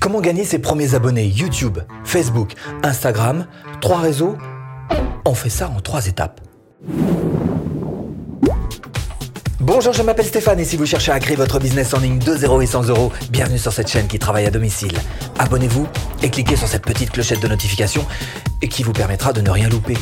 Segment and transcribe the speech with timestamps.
[0.00, 3.46] Comment gagner ses premiers abonnés YouTube, Facebook, Instagram,
[3.82, 4.38] trois réseaux?
[5.26, 6.40] On fait ça en trois étapes.
[9.60, 12.34] Bonjour, je m'appelle Stéphane et si vous cherchez à créer votre business en ligne de
[12.34, 14.96] 0 et 100 euros, bienvenue sur cette chaîne qui travaille à domicile.
[15.38, 15.86] Abonnez-vous
[16.22, 18.06] et cliquez sur cette petite clochette de notification
[18.70, 19.98] qui vous permettra de ne rien louper.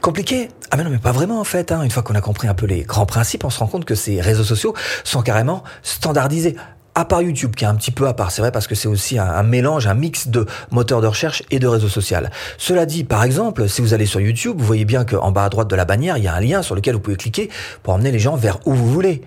[0.00, 0.48] Compliqué?
[0.70, 1.70] Ah mais non mais pas vraiment en fait.
[1.70, 1.82] Hein.
[1.82, 3.94] Une fois qu'on a compris un peu les grands principes, on se rend compte que
[3.94, 4.74] ces réseaux sociaux
[5.04, 6.56] sont carrément standardisés
[6.94, 8.88] à part YouTube, qui est un petit peu à part, c'est vrai parce que c'est
[8.88, 12.18] aussi un, mélange, un mix de moteurs de recherche et de réseaux sociaux.
[12.56, 15.48] Cela dit, par exemple, si vous allez sur YouTube, vous voyez bien qu'en bas à
[15.48, 17.50] droite de la bannière, il y a un lien sur lequel vous pouvez cliquer
[17.82, 19.22] pour emmener les gens vers où vous voulez.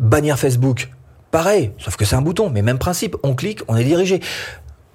[0.00, 0.88] Bannière Facebook,
[1.30, 4.20] pareil, sauf que c'est un bouton, mais même principe, on clique, on est dirigé.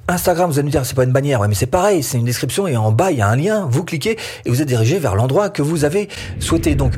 [0.09, 2.25] Instagram, vous allez me dire, c'est pas une bannière, ouais, mais c'est pareil, c'est une
[2.25, 4.99] description et en bas, il y a un lien, vous cliquez et vous êtes dirigé
[4.99, 6.08] vers l'endroit que vous avez
[6.39, 6.75] souhaité.
[6.75, 6.94] Donc,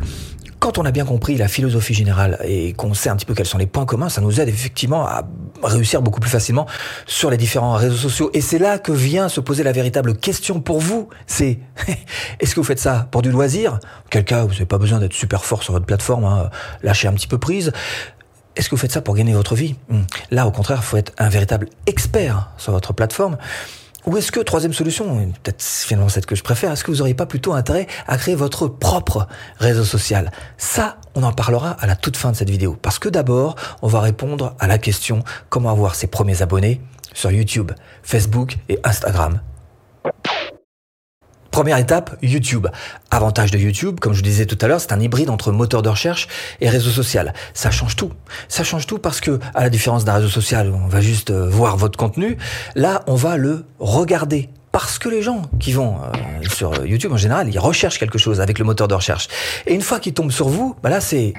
[0.69, 3.47] quand on a bien compris la philosophie générale et qu'on sait un petit peu quels
[3.47, 5.23] sont les points communs, ça nous aide effectivement à
[5.63, 6.67] réussir beaucoup plus facilement
[7.07, 8.29] sur les différents réseaux sociaux.
[8.35, 11.09] Et c'est là que vient se poser la véritable question pour vous.
[11.25, 11.57] C'est
[12.39, 13.79] est-ce que vous faites ça pour du loisir?
[14.11, 16.51] Quel cas, vous n'avez pas besoin d'être super fort sur votre plateforme, hein,
[16.83, 17.71] lâchez un petit peu prise.
[18.55, 19.75] Est-ce que vous faites ça pour gagner votre vie?
[19.89, 20.01] Hmm.
[20.29, 23.37] Là, au contraire, il faut être un véritable expert sur votre plateforme.
[24.05, 27.13] Ou est-ce que, troisième solution, peut-être finalement celle que je préfère, est-ce que vous n'auriez
[27.13, 29.27] pas plutôt intérêt à créer votre propre
[29.59, 30.31] réseau social?
[30.57, 32.77] Ça, on en parlera à la toute fin de cette vidéo.
[32.81, 36.81] Parce que d'abord, on va répondre à la question comment avoir ses premiers abonnés
[37.13, 37.71] sur YouTube,
[38.03, 39.41] Facebook et Instagram.
[41.59, 42.67] Première étape, YouTube.
[43.11, 45.89] Avantage de YouTube, comme je disais tout à l'heure, c'est un hybride entre moteur de
[45.89, 46.29] recherche
[46.61, 47.33] et réseau social.
[47.53, 48.13] Ça change tout.
[48.47, 51.49] Ça change tout parce que, à la différence d'un réseau social on va juste euh,
[51.49, 52.37] voir votre contenu,
[52.75, 54.47] là, on va le regarder.
[54.71, 58.39] Parce que les gens qui vont euh, sur YouTube en général, ils recherchent quelque chose
[58.39, 59.27] avec le moteur de recherche.
[59.67, 61.33] Et une fois qu'ils tombent sur vous, bah là c'est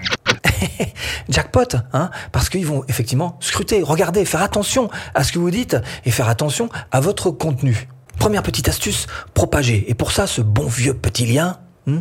[1.30, 5.78] jackpot, hein, parce qu'ils vont effectivement scruter, regarder, faire attention à ce que vous dites
[6.04, 7.88] et faire attention à votre contenu.
[8.20, 9.86] Première petite astuce, propager.
[9.88, 12.00] Et pour ça, ce bon vieux petit lien, hmm,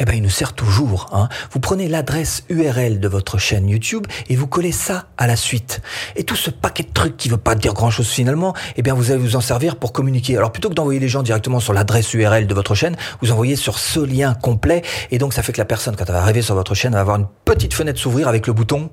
[0.00, 1.08] eh ben, il nous sert toujours.
[1.12, 1.28] Hein.
[1.52, 5.82] Vous prenez l'adresse URL de votre chaîne YouTube et vous collez ça à la suite.
[6.16, 8.92] Et tout ce paquet de trucs qui ne veut pas dire grand-chose finalement, eh bien,
[8.92, 10.36] vous allez vous en servir pour communiquer.
[10.36, 13.54] Alors, plutôt que d'envoyer les gens directement sur l'adresse URL de votre chaîne, vous envoyez
[13.54, 14.82] sur ce lien complet.
[15.12, 17.00] Et donc, ça fait que la personne, quand elle va arriver sur votre chaîne, va
[17.02, 18.90] avoir une petite fenêtre s'ouvrir avec le bouton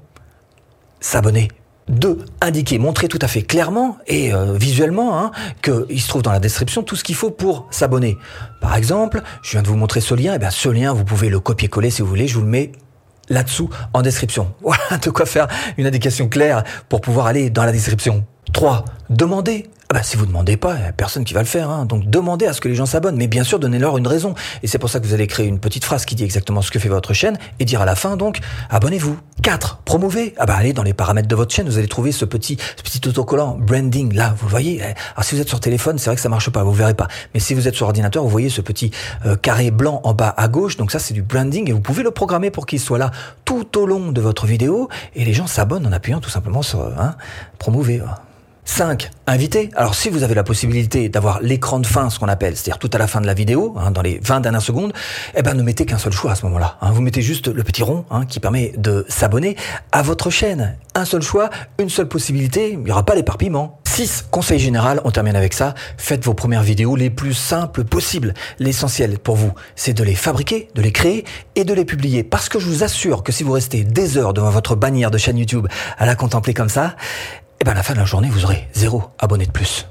[0.99, 1.47] s'abonner
[1.87, 6.31] deux, indiquer, montrer tout à fait clairement et euh, visuellement hein, qu'il se trouve dans
[6.31, 8.17] la description tout ce qu'il faut pour s'abonner.
[8.61, 11.29] Par exemple, je viens de vous montrer ce lien, et bien ce lien, vous pouvez
[11.29, 12.71] le copier-coller si vous voulez, je vous le mets
[13.29, 14.53] là-dessous en description.
[14.61, 18.25] Voilà de quoi faire une indication claire pour pouvoir aller dans la description.
[18.53, 18.85] 3.
[19.09, 21.69] Demandez ah bah, si vous demandez pas, il a personne qui va le faire.
[21.69, 21.85] Hein.
[21.85, 24.33] Donc demandez à ce que les gens s'abonnent, mais bien sûr donnez-leur une raison.
[24.63, 26.71] Et c'est pour ça que vous allez créer une petite phrase qui dit exactement ce
[26.71, 28.39] que fait votre chaîne et dire à la fin donc
[28.71, 29.19] abonnez-vous.
[29.43, 29.81] 4.
[29.85, 30.33] Promouvez.
[30.39, 32.81] Ah bah allez dans les paramètres de votre chaîne, vous allez trouver ce petit ce
[32.81, 34.81] petit autocollant branding là, vous voyez.
[34.81, 37.07] Alors si vous êtes sur téléphone, c'est vrai que ça marche pas, vous verrez pas.
[37.35, 38.89] Mais si vous êtes sur ordinateur, vous voyez ce petit
[39.27, 40.75] euh, carré blanc en bas à gauche.
[40.75, 43.11] Donc ça c'est du branding et vous pouvez le programmer pour qu'il soit là
[43.45, 46.79] tout au long de votre vidéo et les gens s'abonnent en appuyant tout simplement sur
[46.81, 47.15] hein,
[47.59, 48.01] promouvez.
[48.65, 49.11] 5.
[49.27, 49.69] Inviter.
[49.75, 52.89] Alors si vous avez la possibilité d'avoir l'écran de fin, ce qu'on appelle, c'est-à-dire tout
[52.93, 54.93] à la fin de la vidéo, hein, dans les 20 dernières secondes,
[55.35, 56.77] eh ben ne mettez qu'un seul choix à ce moment-là.
[56.81, 56.91] Hein.
[56.91, 59.55] Vous mettez juste le petit rond hein, qui permet de s'abonner
[59.91, 60.77] à votre chaîne.
[60.95, 63.79] Un seul choix, une seule possibilité, il n'y aura pas l'éparpillement.
[63.93, 64.25] 6.
[64.31, 65.75] Conseil général, on termine avec ça.
[65.97, 68.33] Faites vos premières vidéos les plus simples possibles.
[68.57, 71.25] L'essentiel pour vous, c'est de les fabriquer, de les créer
[71.55, 72.23] et de les publier.
[72.23, 75.19] Parce que je vous assure que si vous restez des heures devant votre bannière de
[75.19, 75.67] chaîne YouTube
[75.99, 76.95] à la contempler comme ça,
[77.63, 79.87] et eh bien à la fin de la journée, vous aurez zéro abonné de plus.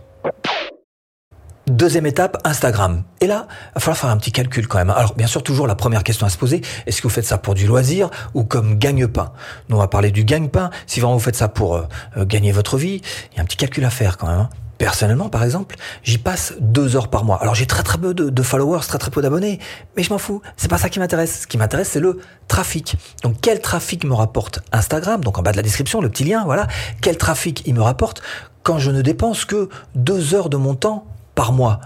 [1.67, 3.03] Deuxième étape, Instagram.
[3.23, 4.91] Et là, il va falloir faire un petit calcul quand même.
[4.91, 7.39] Alors, bien sûr, toujours la première question à se poser, est-ce que vous faites ça
[7.39, 9.33] pour du loisir ou comme gagne-pain?
[9.71, 10.69] Nous, on va parler du gagne-pain.
[10.87, 11.83] Si vraiment vous faites ça pour euh,
[12.19, 13.01] euh, gagner votre vie,
[13.33, 14.49] il y a un petit calcul à faire quand même.
[14.83, 17.41] Personnellement, par exemple, j'y passe deux heures par mois.
[17.41, 19.61] Alors j'ai très très peu de, followers, très très peu d'abonnés,
[19.97, 20.43] mais je m'en fous.
[20.57, 21.43] C'est pas ça qui m'intéresse.
[21.43, 22.97] Ce qui m'intéresse, c'est le trafic.
[23.23, 25.23] Donc quel trafic me rapporte Instagram?
[25.23, 26.67] Donc en bas de la description, le petit lien, voilà.
[27.01, 28.23] Quel trafic il me rapporte
[28.65, 31.07] quand je ne dépense que deux heures de mon temps
[31.37, 31.79] par mois?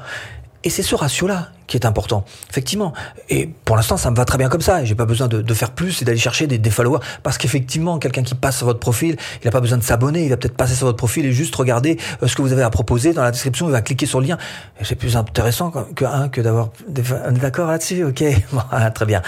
[0.67, 2.93] Et c'est ce ratio-là qui est important, effectivement.
[3.29, 4.85] Et pour l'instant, ça me va très bien comme ça.
[4.85, 6.99] J'ai pas besoin de, faire plus et d'aller chercher des, followers.
[7.23, 10.25] Parce qu'effectivement, quelqu'un qui passe sur votre profil, il n'a pas besoin de s'abonner.
[10.25, 12.63] Il va peut-être passer sur votre profil et juste regarder euh, ce que vous avez
[12.63, 13.69] à proposer dans la description.
[13.69, 14.39] Il va cliquer sur le lien.
[14.83, 16.71] C'est plus intéressant que, hein, que d'avoir.
[16.89, 18.25] Est d'accord là-dessus Ok,
[18.95, 19.23] très bien.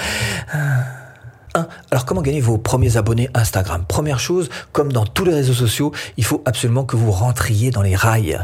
[1.91, 3.85] Alors comment gagner vos premiers abonnés Instagram?
[3.87, 7.83] Première chose, comme dans tous les réseaux sociaux, il faut absolument que vous rentriez dans
[7.83, 8.39] les rails.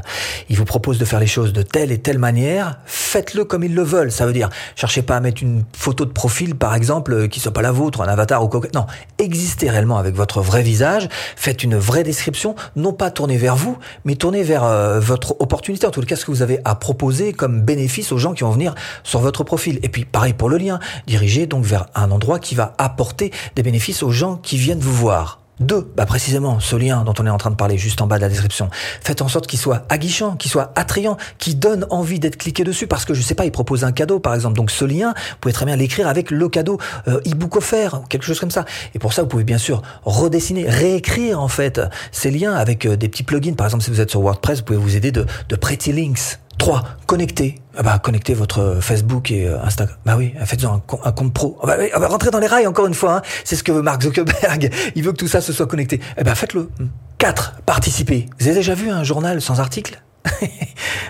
[0.49, 3.75] Ils vous proposent de faire les choses de telle et telle manière, faites-le comme ils
[3.75, 4.12] le veulent.
[4.12, 7.52] Ça veut dire, cherchez pas à mettre une photo de profil, par exemple, qui soit
[7.52, 8.61] pas la vôtre, un avatar ou quoi.
[8.75, 8.87] Non,
[9.19, 13.78] existez réellement avec votre vrai visage, faites une vraie description, non pas tournée vers vous,
[14.05, 17.32] mais tournée vers euh, votre opportunité, en tout cas ce que vous avez à proposer
[17.32, 19.78] comme bénéfice aux gens qui vont venir sur votre profil.
[19.82, 23.62] Et puis pareil pour le lien, dirigez donc vers un endroit qui va apporter des
[23.62, 25.41] bénéfices aux gens qui viennent vous voir.
[25.61, 28.17] Deux, bah précisément ce lien dont on est en train de parler juste en bas
[28.17, 28.71] de la description.
[29.01, 32.89] Faites en sorte qu'il soit aguichant, qu'il soit attrayant, qu'il donne envie d'être cliqué dessus
[32.89, 34.56] parce que je sais pas, il propose un cadeau par exemple.
[34.56, 38.06] Donc ce lien, vous pouvez très bien l'écrire avec le cadeau euh, e-book offert ou
[38.06, 38.65] quelque chose comme ça.
[38.95, 41.81] Et pour ça, vous pouvez bien sûr redessiner, réécrire en fait
[42.11, 43.55] ces liens avec euh, des petits plugins.
[43.55, 45.25] Par exemple, si vous êtes sur WordPress, vous pouvez vous aider de,
[45.55, 46.83] Pretty Links 3.
[47.07, 47.63] Connectez.
[47.76, 49.97] Ah bah, connectez votre Facebook et euh, Instagram.
[50.05, 50.75] Bah oui, faites-en
[51.05, 51.59] un, compte pro.
[51.62, 53.17] Ah bah, ah rentrez dans les rails encore une fois.
[53.17, 53.23] Hein.
[53.44, 54.73] C'est ce que veut Mark Zuckerberg.
[54.94, 56.00] Il veut que tout ça se soit connecté.
[56.17, 56.71] Eh ben faites-le.
[57.19, 57.62] 4.
[57.67, 58.29] Participez.
[58.38, 60.03] Vous avez déjà vu un journal sans article?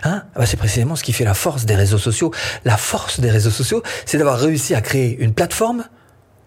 [0.06, 0.24] Hein?
[0.36, 2.30] Bah c'est précisément ce qui fait la force des réseaux sociaux.
[2.66, 5.84] La force des réseaux sociaux, c'est d'avoir réussi à créer une plateforme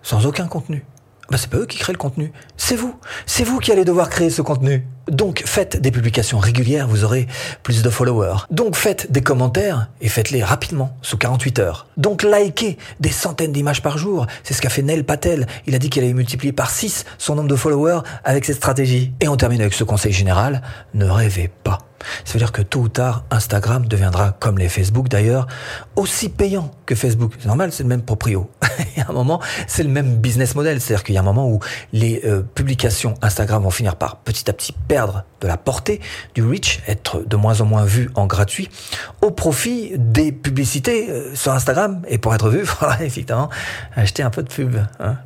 [0.04, 0.86] sans aucun contenu
[1.30, 2.96] bah c'est pas eux qui créent le contenu, c'est vous.
[3.26, 4.88] C'est vous qui allez devoir créer ce contenu.
[5.10, 7.28] Donc faites des publications régulières, vous aurez
[7.64, 8.46] plus de followers.
[8.52, 11.88] Donc faites des commentaires et faites-les rapidement, sous 48 heures.
[11.98, 14.28] Donc likez des centaines d'images par jour.
[14.44, 15.48] C'est ce qu'a fait Nel Patel.
[15.66, 19.14] Il a dit qu'il allait multiplier par 6 son nombre de followers avec cette stratégie.
[19.22, 20.62] Et on termine avec ce conseil général,
[20.94, 21.80] ne rêvez pas.
[22.26, 25.48] Ça veut dire que tôt ou tard, Instagram deviendra, comme les Facebook d'ailleurs,
[25.96, 27.34] aussi payant que Facebook.
[27.40, 28.50] C'est normal, c'est le même proprio.
[28.80, 30.80] Il y a un moment, c'est le même business model.
[30.82, 31.60] C'est-à-dire qu'il y a un moment où
[31.94, 36.02] les euh, publications Instagram vont finir par petit à petit perdre de la portée,
[36.36, 38.70] du reach, être de moins en moins vues en gratuit,
[39.22, 42.02] au profit des publicités euh, sur Instagram.
[42.08, 43.50] Et pour être vu, il faudra effectivement
[43.96, 44.78] acheter un peu de pub.
[45.00, 45.18] Hein.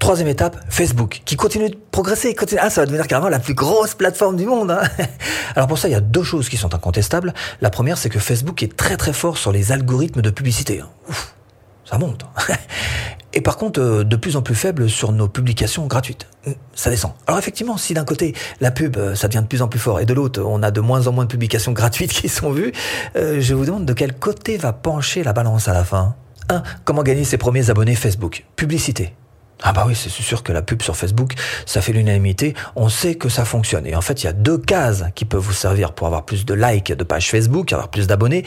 [0.00, 2.34] Troisième étape, Facebook, qui continue de progresser.
[2.34, 2.58] Continue.
[2.64, 4.70] Ah, ça va devenir carrément la plus grosse plateforme du monde.
[4.70, 4.80] Hein.
[5.56, 7.34] Alors pour ça, il y a deux choses qui sont incontestables.
[7.60, 10.80] La première, c'est que Facebook est très très fort sur les algorithmes de publicité.
[10.80, 10.88] Hein.
[11.90, 12.24] Ça monte.
[12.36, 12.54] Hein.
[13.32, 16.26] Et par contre, euh, de plus en plus faible sur nos publications gratuites.
[16.46, 17.12] Hum, ça descend.
[17.26, 20.00] Alors effectivement, si d'un côté, la pub, euh, ça devient de plus en plus fort,
[20.00, 22.72] et de l'autre, on a de moins en moins de publications gratuites qui sont vues,
[23.16, 26.14] euh, je vous demande de quel côté va pencher la balance à la fin.
[26.48, 26.62] 1.
[26.84, 28.44] Comment gagner ses premiers abonnés Facebook?
[28.56, 29.14] Publicité.
[29.62, 31.34] Ah bah oui, c'est sûr que la pub sur Facebook,
[31.66, 32.54] ça fait l'unanimité.
[32.76, 33.86] On sait que ça fonctionne.
[33.86, 36.46] Et en fait, il y a deux cases qui peuvent vous servir pour avoir plus
[36.46, 38.44] de likes de pages Facebook, avoir plus d'abonnés.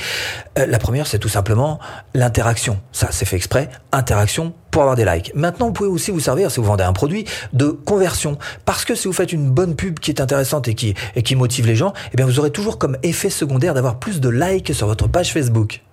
[0.57, 1.79] Euh, la première, c'est tout simplement
[2.13, 2.79] l'interaction.
[2.91, 3.69] Ça, c'est fait exprès.
[3.91, 5.31] Interaction pour avoir des likes.
[5.35, 8.39] Maintenant, vous pouvez aussi vous servir, si vous vendez un produit, de conversion.
[8.65, 11.35] Parce que si vous faites une bonne pub qui est intéressante et qui, et qui
[11.35, 14.73] motive les gens, eh bien, vous aurez toujours comme effet secondaire d'avoir plus de likes
[14.73, 15.83] sur votre page Facebook.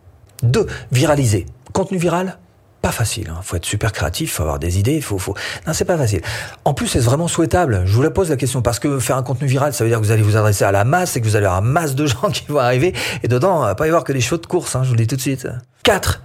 [0.42, 1.44] Deux, Viraliser.
[1.72, 2.38] Contenu viral
[2.80, 3.24] pas facile.
[3.26, 3.40] Il hein.
[3.42, 5.34] faut être super créatif, faut avoir des idées, il faut, faut.
[5.66, 6.22] Non, c'est pas facile.
[6.64, 7.82] En plus, c'est vraiment souhaitable?
[7.84, 10.00] Je vous la pose la question parce que faire un contenu viral, ça veut dire
[10.00, 12.06] que vous allez vous adresser à la masse et que vous allez avoir masse de
[12.06, 12.94] gens qui vont arriver.
[13.22, 14.76] Et dedans, il va pas y avoir que des chevaux de course.
[14.76, 15.48] Hein, je vous le dis tout de suite.
[15.82, 16.22] 4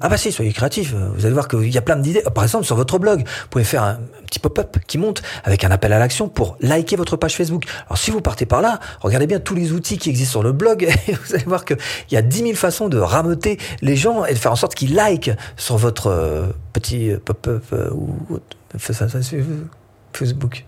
[0.00, 0.94] Ah bah si, soyez créatif.
[1.14, 2.22] Vous allez voir qu'il y a plein d'idées.
[2.34, 5.70] Par exemple, sur votre blog, vous pouvez faire un petit pop-up qui monte avec un
[5.70, 7.64] appel à l'action pour liker votre page Facebook.
[7.86, 10.52] Alors si vous partez par là, regardez bien tous les outils qui existent sur le
[10.52, 11.78] blog et vous allez voir qu'il
[12.10, 14.94] y a 10 000 façons de rameuter les gens et de faire en sorte qu'ils
[14.94, 18.38] likent sur votre euh, petit pop-up euh, ou
[18.78, 19.18] ça, ça,
[20.12, 20.64] Facebook.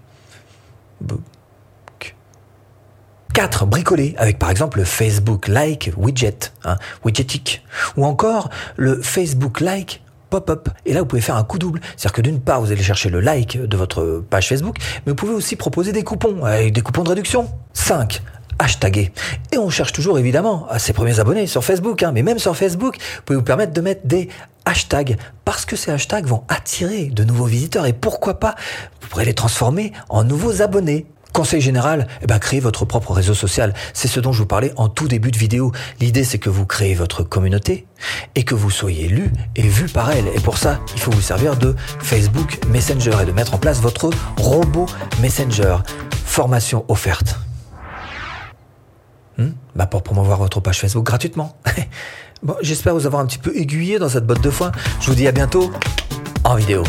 [3.32, 3.66] 4.
[3.66, 7.62] Bricoler avec par exemple le Facebook Like Widget, hein, widgetic,
[7.96, 10.68] ou encore le Facebook Like pop-up.
[10.86, 11.80] Et là, vous pouvez faire un coup double.
[11.96, 15.16] C'est-à-dire que d'une part, vous allez chercher le like de votre page Facebook, mais vous
[15.16, 17.48] pouvez aussi proposer des coupons, avec des coupons de réduction.
[17.74, 18.22] 5
[18.60, 19.10] hashtaguer.
[19.52, 22.54] Et on cherche toujours évidemment à ses premiers abonnés sur Facebook, hein, mais même sur
[22.56, 24.28] Facebook, vous pouvez vous permettre de mettre des
[24.66, 28.54] hashtags parce que ces hashtags vont attirer de nouveaux visiteurs et pourquoi pas,
[29.00, 31.06] vous pourrez les transformer en nouveaux abonnés.
[31.32, 33.74] Conseil général, eh ben, créez votre propre réseau social.
[33.92, 35.72] C'est ce dont je vous parlais en tout début de vidéo.
[36.00, 37.86] L'idée, c'est que vous créez votre communauté
[38.34, 40.26] et que vous soyez lu et vu par elle.
[40.34, 43.80] Et pour ça, il faut vous servir de Facebook Messenger et de mettre en place
[43.80, 44.86] votre robot
[45.20, 45.78] Messenger.
[46.24, 47.36] Formation offerte.
[49.38, 49.50] Hmm?
[49.74, 51.56] Bah pour promouvoir votre page Facebook gratuitement.
[52.42, 54.72] bon, j'espère vous avoir un petit peu aiguillé dans cette botte de foin.
[55.00, 55.70] Je vous dis à bientôt
[56.44, 56.82] en vidéo.